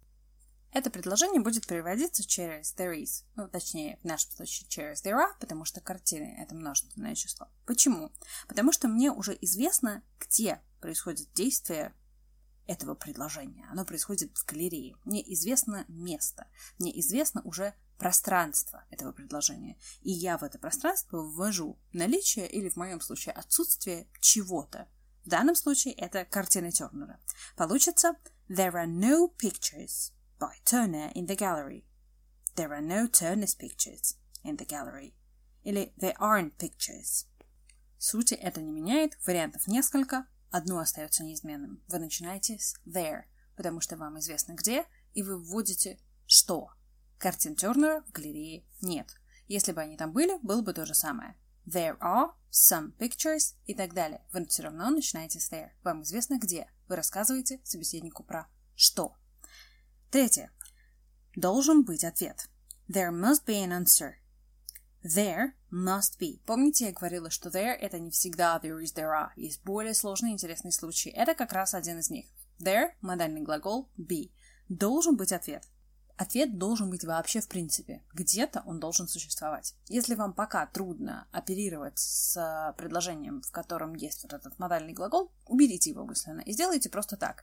Это 0.73 0.89
предложение 0.89 1.43
будет 1.43 1.67
переводиться 1.67 2.27
через 2.27 2.75
there 2.75 2.97
is, 2.97 3.25
ну, 3.37 3.47
точнее, 3.47 3.99
в 4.01 4.07
нашем 4.07 4.31
случае 4.31 4.67
через 4.71 5.05
there 5.05 5.19
are, 5.19 5.35
потому 5.39 5.67
что 5.67 5.83
картины— 5.83 6.37
это 6.39 6.55
множественное 6.55 7.15
число. 7.15 7.49
Почему? 7.67 8.11
Потому 8.49 8.73
что 8.73 8.89
мне 8.89 9.13
уже 9.13 9.37
известно, 9.43 10.03
где 10.19 10.63
происходит 10.81 11.31
действие 11.35 11.93
этого 12.67 12.95
предложения. 12.95 13.67
Оно 13.71 13.85
происходит 13.85 14.35
в 14.39 14.47
галерее. 14.47 14.97
Мне 15.05 15.21
известно 15.35 15.85
место, 15.89 16.47
мне 16.79 16.99
известно 16.99 17.43
уже 17.43 17.75
пространство 17.99 18.87
этого 18.89 19.13
предложения. 19.13 19.77
И 20.01 20.13
я 20.13 20.39
в 20.39 20.45
это 20.45 20.59
пространство 20.59 21.19
ввожу 21.19 21.79
наличие 21.93 22.49
или, 22.51 22.71
в 22.71 22.77
моем 22.77 23.03
случае, 23.03 23.35
отсутствие 23.35 24.09
чего-то. 24.21 24.89
В 25.25 25.29
данном 25.29 25.55
случае 25.55 25.95
это 25.95 26.25
картина 26.25 26.71
Тернера. 26.71 27.21
Получится 27.57 28.15
There 28.49 28.73
are 28.73 28.87
no 28.87 29.29
pictures 29.37 30.13
by 30.39 30.55
Turner 30.65 31.13
in 31.15 31.27
the 31.27 31.37
gallery. 31.37 31.85
There 32.57 32.71
are 32.71 32.81
no 32.81 33.07
Turner's 33.07 33.57
pictures 33.57 34.17
in 34.45 34.57
the 34.57 34.67
gallery. 34.67 35.15
Или 35.63 35.93
There 35.99 36.17
aren't 36.19 36.57
pictures. 36.57 37.27
Сути 37.99 38.35
это 38.35 38.61
не 38.63 38.73
меняет, 38.73 39.19
вариантов 39.27 39.67
несколько, 39.67 40.27
Одно 40.51 40.81
остается 40.81 41.23
неизменным. 41.23 41.81
Вы 41.87 42.01
начинаете 42.01 42.59
с 42.59 42.75
there, 42.85 43.23
потому 43.57 43.81
что 43.81 43.97
вам 43.97 44.19
известно 44.19 44.55
где, 44.55 44.85
и 45.15 45.23
вы 45.23 45.39
вводите 45.39 46.01
что. 46.27 46.71
Картин 47.19 47.55
Тернера 47.55 48.03
в 48.03 48.13
галерее 48.13 48.65
нет. 48.81 49.15
Если 49.47 49.73
бы 49.73 49.81
они 49.81 49.97
там 49.97 50.13
были, 50.13 50.39
было 50.43 50.63
бы 50.63 50.73
то 50.73 50.85
же 50.87 50.95
самое. 50.95 51.37
There 51.67 51.99
are 52.01 52.33
some 52.51 52.97
pictures 52.99 53.55
и 53.67 53.75
так 53.75 53.95
далее. 53.95 54.25
Вы 54.33 54.47
все 54.47 54.63
равно 54.65 54.91
начинаете 54.91 55.41
с 55.41 55.51
there. 55.51 55.71
Вам 55.83 56.03
известно 56.03 56.39
где. 56.39 56.71
Вы 56.89 56.97
рассказываете 56.97 57.61
собеседнику 57.65 58.25
про 58.25 58.49
что. 58.75 59.17
Третье. 60.11 60.51
Должен 61.37 61.85
быть 61.85 62.05
ответ. 62.05 62.49
There 62.89 63.13
must 63.13 63.45
be 63.47 63.65
an 63.65 63.71
answer. 63.71 64.15
There 65.05 65.53
must 65.71 66.19
be. 66.19 66.41
Помните, 66.45 66.87
я 66.87 66.93
говорила, 66.93 67.31
что 67.31 67.49
there 67.49 67.75
это 67.75 67.99
не 67.99 68.11
всегда 68.11 68.61
there 68.63 68.83
is, 68.83 68.95
there 68.95 69.13
are. 69.13 69.31
Есть 69.37 69.63
более 69.63 69.95
сложные 69.95 70.33
интересные 70.33 70.73
случаи. 70.73 71.11
Это 71.11 71.35
как 71.35 71.53
раз 71.53 71.75
один 71.75 71.99
из 72.01 72.11
них. 72.11 72.27
There, 72.59 72.91
модальный 73.01 73.41
глагол, 73.41 73.89
be. 73.97 74.33
Должен 74.69 75.17
быть 75.17 75.33
ответ. 75.33 75.67
Ответ 76.21 76.59
должен 76.59 76.91
быть 76.91 77.03
вообще 77.03 77.41
в 77.41 77.49
принципе. 77.49 78.03
Где-то 78.13 78.63
он 78.67 78.79
должен 78.79 79.09
существовать. 79.09 79.75
Если 79.89 80.15
вам 80.15 80.35
пока 80.35 80.67
трудно 80.67 81.27
оперировать 81.33 81.99
с 81.99 82.75
предложением, 82.77 83.41
в 83.41 83.51
котором 83.51 83.95
есть 83.95 84.23
вот 84.25 84.35
этот 84.35 84.59
модальный 84.59 84.93
глагол, 84.93 85.33
уберите 85.47 85.89
его 85.89 86.05
мысленно 86.05 86.43
и 86.43 86.53
сделайте 86.53 86.91
просто 86.91 87.17
так. 87.17 87.43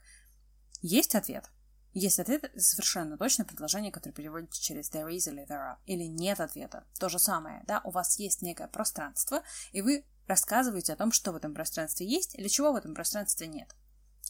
Есть 0.84 1.16
ответ. 1.16 1.50
Есть 1.96 2.20
ответ, 2.20 2.52
совершенно 2.56 3.18
точно 3.18 3.46
предложение, 3.46 3.92
которое 3.92 4.14
переводится 4.14 4.62
через 4.62 4.92
there 4.92 5.10
is 5.10 5.28
или 5.28 5.48
there 5.48 5.72
are. 5.72 5.78
Или 5.88 6.04
нет 6.04 6.40
ответа. 6.40 6.84
То 7.00 7.10
же 7.10 7.18
самое, 7.18 7.64
да, 7.66 7.82
у 7.84 7.90
вас 7.90 8.20
есть 8.20 8.44
некое 8.44 8.68
пространство, 8.68 9.42
и 9.72 9.82
вы 9.82 10.06
рассказываете 10.28 10.94
о 10.94 10.98
том, 10.98 11.12
что 11.12 11.32
в 11.32 11.36
этом 11.36 11.56
пространстве 11.56 12.06
есть 12.06 12.36
или 12.36 12.48
чего 12.48 12.72
в 12.72 12.76
этом 12.76 12.94
пространстве 12.94 13.48
нет. 13.48 13.76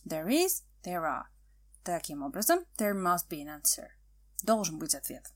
There 0.05 0.29
is, 0.29 0.63
there 0.83 1.03
are. 1.03 1.25
Таким 1.83 2.23
образом, 2.23 2.63
there 2.77 2.93
must 2.93 3.27
be 3.27 3.45
an 3.45 3.61
answer. 3.61 3.89
Должен 4.43 4.79
быть 4.79 4.95
ответ. 4.95 5.31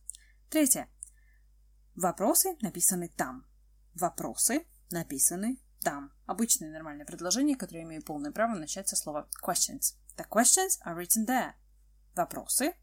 Третье. 0.50 0.90
Вопросы 1.96 2.56
написаны 2.62 3.10
там. 3.10 3.46
Вопросы 3.94 4.66
написаны 4.90 5.60
там. 5.82 6.12
Обычное 6.26 6.72
нормальное 6.72 7.06
предложение, 7.06 7.58
которое 7.58 7.84
имеет 7.84 8.06
полное 8.06 8.32
право 8.32 8.56
начать 8.56 8.88
со 8.88 8.96
слова 8.96 9.28
questions. 9.44 9.96
The 10.18 10.28
questions 10.30 10.80
are 10.86 10.96
written 10.96 11.26
there. 11.26 11.54
Вопросы. 12.16 12.74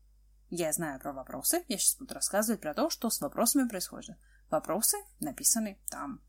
Я 0.51 0.73
знаю 0.73 0.99
про 0.99 1.13
вопросы. 1.13 1.65
Я 1.69 1.79
сейчас 1.79 1.97
буду 1.97 2.15
рассказывать 2.15 2.61
про 2.61 2.75
то, 2.75 2.91
что 2.91 3.11
с 3.11 3.21
вопросами 3.21 3.69
происходит. 3.69 4.17
Вопросы 4.51 4.97
написаны 5.21 5.79
там. 5.91 6.23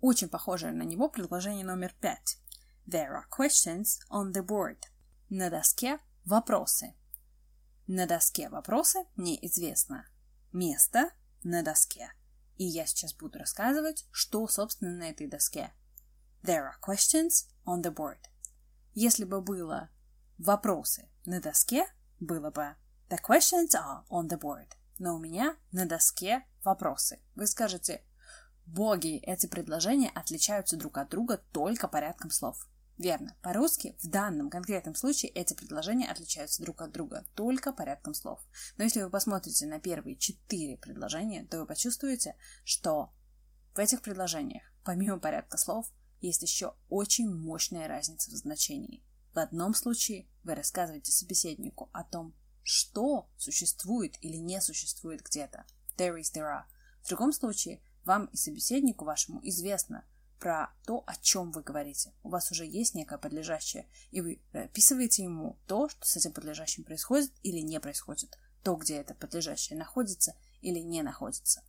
Очень 0.00 0.28
похожее 0.28 0.72
на 0.72 0.82
него 0.82 1.08
предложение 1.08 1.64
номер 1.64 1.94
пять. 2.00 2.38
There 2.86 3.10
are 3.10 3.24
questions 3.30 4.00
on 4.10 4.32
the 4.32 4.44
board. 4.44 4.78
На 5.30 5.48
доске 5.48 5.98
вопросы. 6.24 6.94
На 7.86 8.06
доске 8.06 8.48
вопросы 8.48 9.04
неизвестно. 9.16 10.06
Место 10.52 11.10
на 11.42 11.62
доске. 11.62 12.12
И 12.56 12.64
я 12.64 12.86
сейчас 12.86 13.14
буду 13.14 13.38
рассказывать, 13.38 14.06
что, 14.10 14.46
собственно, 14.46 14.92
на 14.92 15.10
этой 15.10 15.26
доске. 15.26 15.72
There 16.42 16.64
are 16.64 16.80
questions 16.80 17.48
on 17.66 17.82
the 17.82 17.94
board. 17.94 18.20
Если 18.94 19.24
бы 19.24 19.40
было 19.40 19.90
вопросы 20.38 21.08
на 21.24 21.40
доске, 21.40 21.86
было 22.20 22.50
бы 22.50 22.76
The 23.12 23.18
questions 23.20 23.74
are 23.74 24.04
on 24.08 24.26
the 24.26 24.40
board. 24.40 24.68
Но 24.98 25.16
у 25.16 25.18
меня 25.18 25.54
на 25.70 25.84
доске 25.84 26.46
вопросы. 26.64 27.20
Вы 27.34 27.46
скажете, 27.46 28.02
боги, 28.64 29.18
эти 29.18 29.46
предложения 29.46 30.08
отличаются 30.14 30.78
друг 30.78 30.96
от 30.96 31.10
друга 31.10 31.36
только 31.52 31.88
порядком 31.88 32.30
слов. 32.30 32.66
Верно. 33.02 33.34
По-русски 33.42 33.96
в 34.00 34.06
данном 34.06 34.48
конкретном 34.48 34.94
случае 34.94 35.32
эти 35.32 35.54
предложения 35.54 36.08
отличаются 36.08 36.62
друг 36.62 36.82
от 36.82 36.92
друга 36.92 37.26
только 37.34 37.72
порядком 37.72 38.14
слов. 38.14 38.38
Но 38.76 38.84
если 38.84 39.02
вы 39.02 39.10
посмотрите 39.10 39.66
на 39.66 39.80
первые 39.80 40.14
четыре 40.14 40.76
предложения, 40.76 41.44
то 41.44 41.58
вы 41.58 41.66
почувствуете, 41.66 42.36
что 42.62 43.12
в 43.74 43.80
этих 43.80 44.02
предложениях, 44.02 44.62
помимо 44.84 45.18
порядка 45.18 45.58
слов, 45.58 45.92
есть 46.20 46.42
еще 46.42 46.76
очень 46.88 47.28
мощная 47.28 47.88
разница 47.88 48.30
в 48.30 48.34
значении. 48.34 49.02
В 49.34 49.40
одном 49.40 49.74
случае 49.74 50.28
вы 50.44 50.54
рассказываете 50.54 51.10
собеседнику 51.10 51.90
о 51.92 52.04
том, 52.04 52.32
что 52.62 53.28
существует 53.36 54.16
или 54.20 54.36
не 54.36 54.60
существует 54.60 55.22
где-то. 55.22 55.64
There 55.96 56.20
is, 56.20 56.32
there 56.32 56.46
are. 56.46 56.66
В 57.02 57.08
другом 57.08 57.32
случае 57.32 57.82
вам 58.04 58.26
и 58.26 58.36
собеседнику 58.36 59.04
вашему 59.04 59.40
известно, 59.42 60.04
про 60.42 60.74
то, 60.86 61.04
о 61.06 61.14
чем 61.14 61.52
вы 61.52 61.62
говорите. 61.62 62.12
У 62.24 62.28
вас 62.28 62.50
уже 62.50 62.66
есть 62.66 62.96
некое 62.96 63.16
подлежащее, 63.16 63.86
и 64.10 64.20
вы 64.20 64.42
описываете 64.52 65.22
ему 65.22 65.56
то, 65.68 65.88
что 65.88 66.04
с 66.04 66.16
этим 66.16 66.32
подлежащим 66.32 66.82
происходит 66.82 67.30
или 67.44 67.60
не 67.60 67.78
происходит, 67.78 68.36
то, 68.64 68.74
где 68.74 68.96
это 68.96 69.14
подлежащее 69.14 69.78
находится 69.78 70.34
или 70.60 70.80
не 70.80 71.02
находится. 71.02 71.62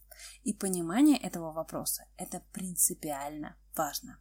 И 0.44 0.54
понимание 0.54 1.20
этого 1.20 1.52
вопроса– 1.52 2.06
это 2.18 2.42
принципиально 2.52 3.56
важно. 3.76 4.20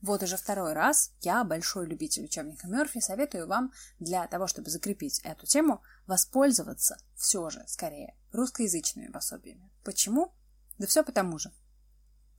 Вот 0.00 0.24
уже 0.24 0.36
второй 0.36 0.72
раз 0.72 1.12
я, 1.20 1.44
большой 1.44 1.86
любитель 1.86 2.24
учебника 2.24 2.66
Мерфи, 2.66 2.98
советую 2.98 3.46
вам 3.46 3.72
для 4.00 4.26
того, 4.26 4.48
чтобы 4.48 4.68
закрепить 4.68 5.20
эту 5.20 5.46
тему, 5.46 5.80
воспользоваться 6.08 6.96
все 7.14 7.50
же, 7.50 7.62
скорее, 7.68 8.16
русскоязычными 8.32 9.12
пособиями. 9.12 9.70
Почему? 9.84 10.34
Да 10.78 10.88
все 10.88 11.04
потому 11.04 11.38
же 11.38 11.52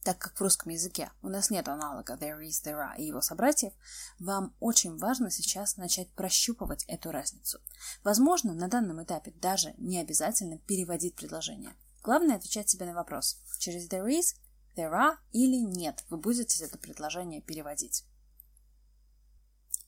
так 0.03 0.17
как 0.17 0.35
в 0.35 0.41
русском 0.41 0.71
языке 0.71 1.11
у 1.21 1.29
нас 1.29 1.49
нет 1.49 1.67
аналога 1.67 2.13
there 2.13 2.39
is, 2.41 2.63
there 2.63 2.79
are 2.79 2.97
и 2.97 3.05
его 3.05 3.21
собратьев, 3.21 3.73
вам 4.19 4.55
очень 4.59 4.97
важно 4.97 5.31
сейчас 5.31 5.77
начать 5.77 6.09
прощупывать 6.11 6.83
эту 6.85 7.11
разницу. 7.11 7.59
Возможно, 8.03 8.53
на 8.53 8.67
данном 8.67 9.01
этапе 9.01 9.31
даже 9.31 9.73
не 9.77 9.99
обязательно 9.99 10.57
переводить 10.57 11.15
предложение. 11.15 11.73
Главное 12.03 12.35
отвечать 12.35 12.69
себе 12.69 12.85
на 12.85 12.93
вопрос, 12.93 13.41
через 13.59 13.87
there 13.89 14.07
is, 14.07 14.35
there 14.75 14.91
are 14.91 15.15
или 15.31 15.57
нет 15.57 16.03
вы 16.09 16.17
будете 16.17 16.63
это 16.65 16.77
предложение 16.77 17.41
переводить. 17.41 18.05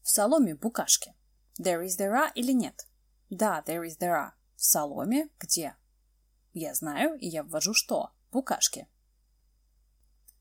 В 0.01 0.10
соломе 0.10 0.56
букашки. 0.56 1.13
There 1.60 1.84
is, 1.84 1.97
there 1.97 2.13
are 2.13 2.32
или 2.36 2.51
нет? 2.51 2.88
Да, 3.30 3.63
there 3.65 3.84
is, 3.84 3.97
there 3.97 4.13
are. 4.13 4.32
В 4.56 4.63
соломе 4.63 5.30
где? 5.39 5.75
Я 6.54 6.73
знаю, 6.73 7.17
и 7.19 7.28
я 7.28 7.43
ввожу 7.43 7.73
что? 7.73 8.12
Букашки. 8.32 8.88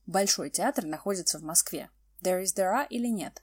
Большой 0.06 0.50
театр 0.50 0.84
находится 0.84 1.38
в 1.38 1.42
Москве. 1.42 1.90
There 2.22 2.42
is 2.42 2.54
there 2.54 2.72
are 2.72 2.86
или 2.88 3.08
нет? 3.08 3.42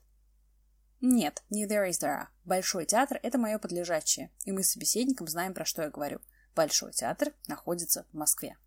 Нет, 1.02 1.44
не 1.50 1.66
there 1.66 1.90
is 1.90 2.00
there 2.00 2.16
are. 2.16 2.28
Большой 2.46 2.86
театр– 2.86 3.20
это 3.24 3.40
мое 3.40 3.58
подлежащее, 3.58 4.32
и 4.46 4.52
мы 4.52 4.64
с 4.64 4.72
собеседником 4.72 5.28
знаем, 5.28 5.54
про 5.54 5.66
что 5.66 5.82
я 5.82 5.90
говорю. 5.90 6.20
Большой 6.56 6.92
театр 6.92 7.34
находится 7.48 8.06
в 8.12 8.14
Москве. 8.14 8.58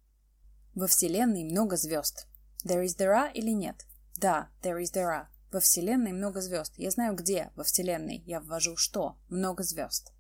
Во 0.75 0.89
Вселенной 0.89 1.45
много 1.45 1.77
звезд. 1.77 2.27
There 2.65 2.85
is 2.85 2.97
there 2.99 3.15
are 3.15 3.33
или 3.33 3.51
нет? 3.51 3.87
Да, 4.17 4.49
there 4.63 4.81
is 4.81 4.93
there 4.93 5.11
are. 5.11 5.27
Во 5.53 5.61
Вселенной 5.61 6.11
много 6.11 6.41
звезд. 6.41 6.73
Я 6.77 6.91
знаю, 6.91 7.15
где 7.15 7.53
во 7.55 7.63
Вселенной. 7.63 8.25
Я 8.27 8.41
ввожу 8.41 8.77
что? 8.77 9.17
Много 9.29 9.63
звезд. 9.63 10.13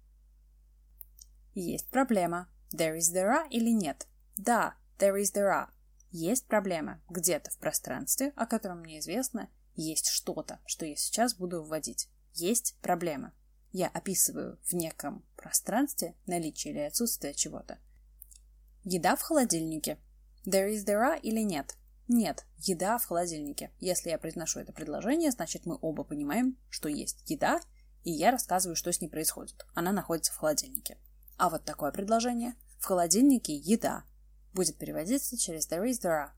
Есть 1.54 1.88
проблема. 1.88 2.48
There 2.72 2.96
is 2.96 3.12
there 3.12 3.30
are 3.30 3.48
или 3.50 3.70
нет? 3.70 4.06
Да, 4.36 4.76
there 4.98 5.20
is 5.20 5.34
there 5.34 5.50
are. 5.50 5.68
Есть 6.16 6.46
проблема. 6.46 7.02
Где-то 7.10 7.50
в 7.50 7.58
пространстве, 7.58 8.32
о 8.36 8.46
котором 8.46 8.82
мне 8.82 9.00
известно, 9.00 9.50
есть 9.74 10.06
что-то, 10.06 10.60
что 10.64 10.86
я 10.86 10.94
сейчас 10.94 11.34
буду 11.34 11.60
вводить. 11.64 12.08
Есть 12.34 12.76
проблема. 12.80 13.34
Я 13.72 13.88
описываю 13.88 14.60
в 14.62 14.74
неком 14.74 15.26
пространстве 15.34 16.14
наличие 16.26 16.72
или 16.72 16.80
отсутствие 16.82 17.34
чего-то. 17.34 17.78
Еда 18.84 19.16
в 19.16 19.22
холодильнике. 19.22 19.98
There 20.46 20.72
is 20.72 20.86
there 20.86 21.00
are 21.00 21.20
или 21.20 21.40
нет? 21.40 21.74
Нет, 22.06 22.46
еда 22.58 22.96
в 22.98 23.06
холодильнике. 23.06 23.72
Если 23.80 24.10
я 24.10 24.18
произношу 24.18 24.60
это 24.60 24.72
предложение, 24.72 25.32
значит 25.32 25.66
мы 25.66 25.76
оба 25.80 26.04
понимаем, 26.04 26.56
что 26.70 26.88
есть 26.88 27.28
еда, 27.28 27.60
и 28.04 28.12
я 28.12 28.30
рассказываю, 28.30 28.76
что 28.76 28.92
с 28.92 29.00
ней 29.00 29.08
происходит. 29.08 29.66
Она 29.74 29.90
находится 29.90 30.32
в 30.32 30.36
холодильнике. 30.36 30.96
А 31.38 31.50
вот 31.50 31.64
такое 31.64 31.90
предложение. 31.90 32.54
В 32.78 32.84
холодильнике 32.84 33.56
еда 33.56 34.04
будет 34.54 34.78
переводиться 34.78 35.36
через 35.36 35.68
there 35.68 35.84
is, 35.84 36.00
there 36.00 36.26
are. 36.26 36.30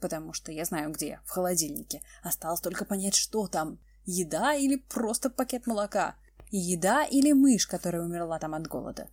Потому 0.00 0.32
что 0.32 0.52
я 0.52 0.64
знаю 0.64 0.92
где, 0.92 1.20
в 1.24 1.30
холодильнике. 1.30 2.02
Осталось 2.22 2.60
только 2.60 2.84
понять, 2.84 3.14
что 3.14 3.46
там. 3.46 3.78
Еда 4.06 4.54
или 4.54 4.76
просто 4.76 5.30
пакет 5.30 5.66
молока. 5.66 6.16
Еда 6.50 7.04
или 7.04 7.32
мышь, 7.32 7.66
которая 7.66 8.02
умерла 8.02 8.38
там 8.38 8.54
от 8.54 8.66
голода. 8.66 9.08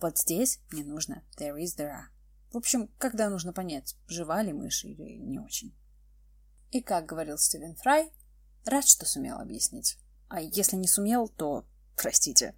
Вот 0.00 0.18
здесь 0.18 0.58
мне 0.70 0.84
нужно 0.84 1.22
there 1.38 1.56
is, 1.56 1.76
there 1.78 1.90
are. 1.90 2.06
В 2.52 2.56
общем, 2.56 2.88
когда 2.98 3.30
нужно 3.30 3.52
понять, 3.52 3.96
жива 4.08 4.42
ли 4.42 4.52
мышь 4.52 4.84
или 4.84 5.16
не 5.16 5.38
очень. 5.38 5.74
И 6.70 6.82
как 6.82 7.06
говорил 7.06 7.38
Стивен 7.38 7.76
Фрай, 7.76 8.10
рад, 8.64 8.86
что 8.86 9.06
сумел 9.06 9.38
объяснить. 9.38 9.96
А 10.28 10.40
если 10.40 10.76
не 10.76 10.88
сумел, 10.88 11.28
то 11.28 11.66
простите. 11.96 12.54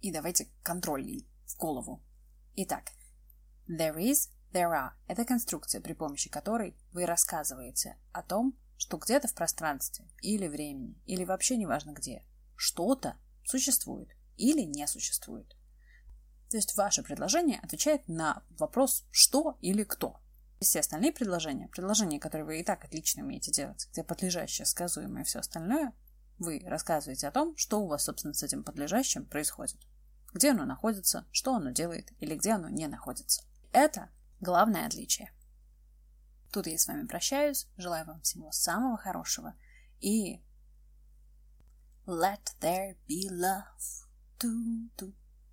И 0.00 0.12
давайте 0.12 0.48
контрольный 0.62 1.26
в 1.46 1.56
голову. 1.56 2.02
Итак, 2.56 2.92
there 3.68 3.96
is, 3.96 4.28
There 4.56 4.72
are– 4.72 4.92
это 5.06 5.26
конструкция, 5.26 5.82
при 5.82 5.92
помощи 5.92 6.30
которой 6.30 6.74
вы 6.92 7.04
рассказываете 7.04 7.98
о 8.12 8.22
том, 8.22 8.56
что 8.78 8.96
где-то 8.96 9.28
в 9.28 9.34
пространстве 9.34 10.06
или 10.22 10.48
времени, 10.48 10.98
или 11.04 11.24
вообще 11.24 11.58
неважно 11.58 11.90
где, 11.90 12.24
что-то 12.56 13.18
существует 13.44 14.08
или 14.38 14.62
не 14.62 14.86
существует. 14.86 15.54
То 16.48 16.56
есть 16.56 16.74
ваше 16.74 17.02
предложение 17.02 17.60
отвечает 17.60 18.08
на 18.08 18.44
вопрос 18.58 19.06
«что» 19.10 19.58
или 19.60 19.84
«кто». 19.84 20.22
Все 20.58 20.80
остальные 20.80 21.12
предложения, 21.12 21.68
предложения, 21.68 22.18
которые 22.18 22.46
вы 22.46 22.60
и 22.60 22.64
так 22.64 22.82
отлично 22.82 23.24
умеете 23.24 23.52
делать, 23.52 23.86
где 23.92 24.02
подлежащее, 24.04 24.64
сказуемое 24.64 25.24
и 25.24 25.26
все 25.26 25.40
остальное, 25.40 25.92
вы 26.38 26.62
рассказываете 26.64 27.28
о 27.28 27.32
том, 27.32 27.54
что 27.58 27.82
у 27.82 27.88
вас, 27.88 28.04
собственно, 28.04 28.32
с 28.32 28.42
этим 28.42 28.64
подлежащим 28.64 29.26
происходит. 29.26 29.76
Где 30.32 30.52
оно 30.52 30.64
находится, 30.64 31.26
что 31.30 31.54
оно 31.54 31.72
делает 31.72 32.10
или 32.20 32.34
где 32.36 32.52
оно 32.52 32.70
не 32.70 32.86
находится. 32.86 33.44
Это 33.72 34.08
главное 34.40 34.86
отличие. 34.86 35.32
Тут 36.52 36.66
я 36.66 36.78
с 36.78 36.86
вами 36.86 37.06
прощаюсь, 37.06 37.68
желаю 37.76 38.06
вам 38.06 38.20
всего 38.22 38.50
самого 38.52 38.96
хорошего 38.96 39.54
и 40.00 40.40
Let 42.06 42.54
there 42.60 42.96
be 43.08 43.28
love. 43.28 44.04
Do. 44.38 45.12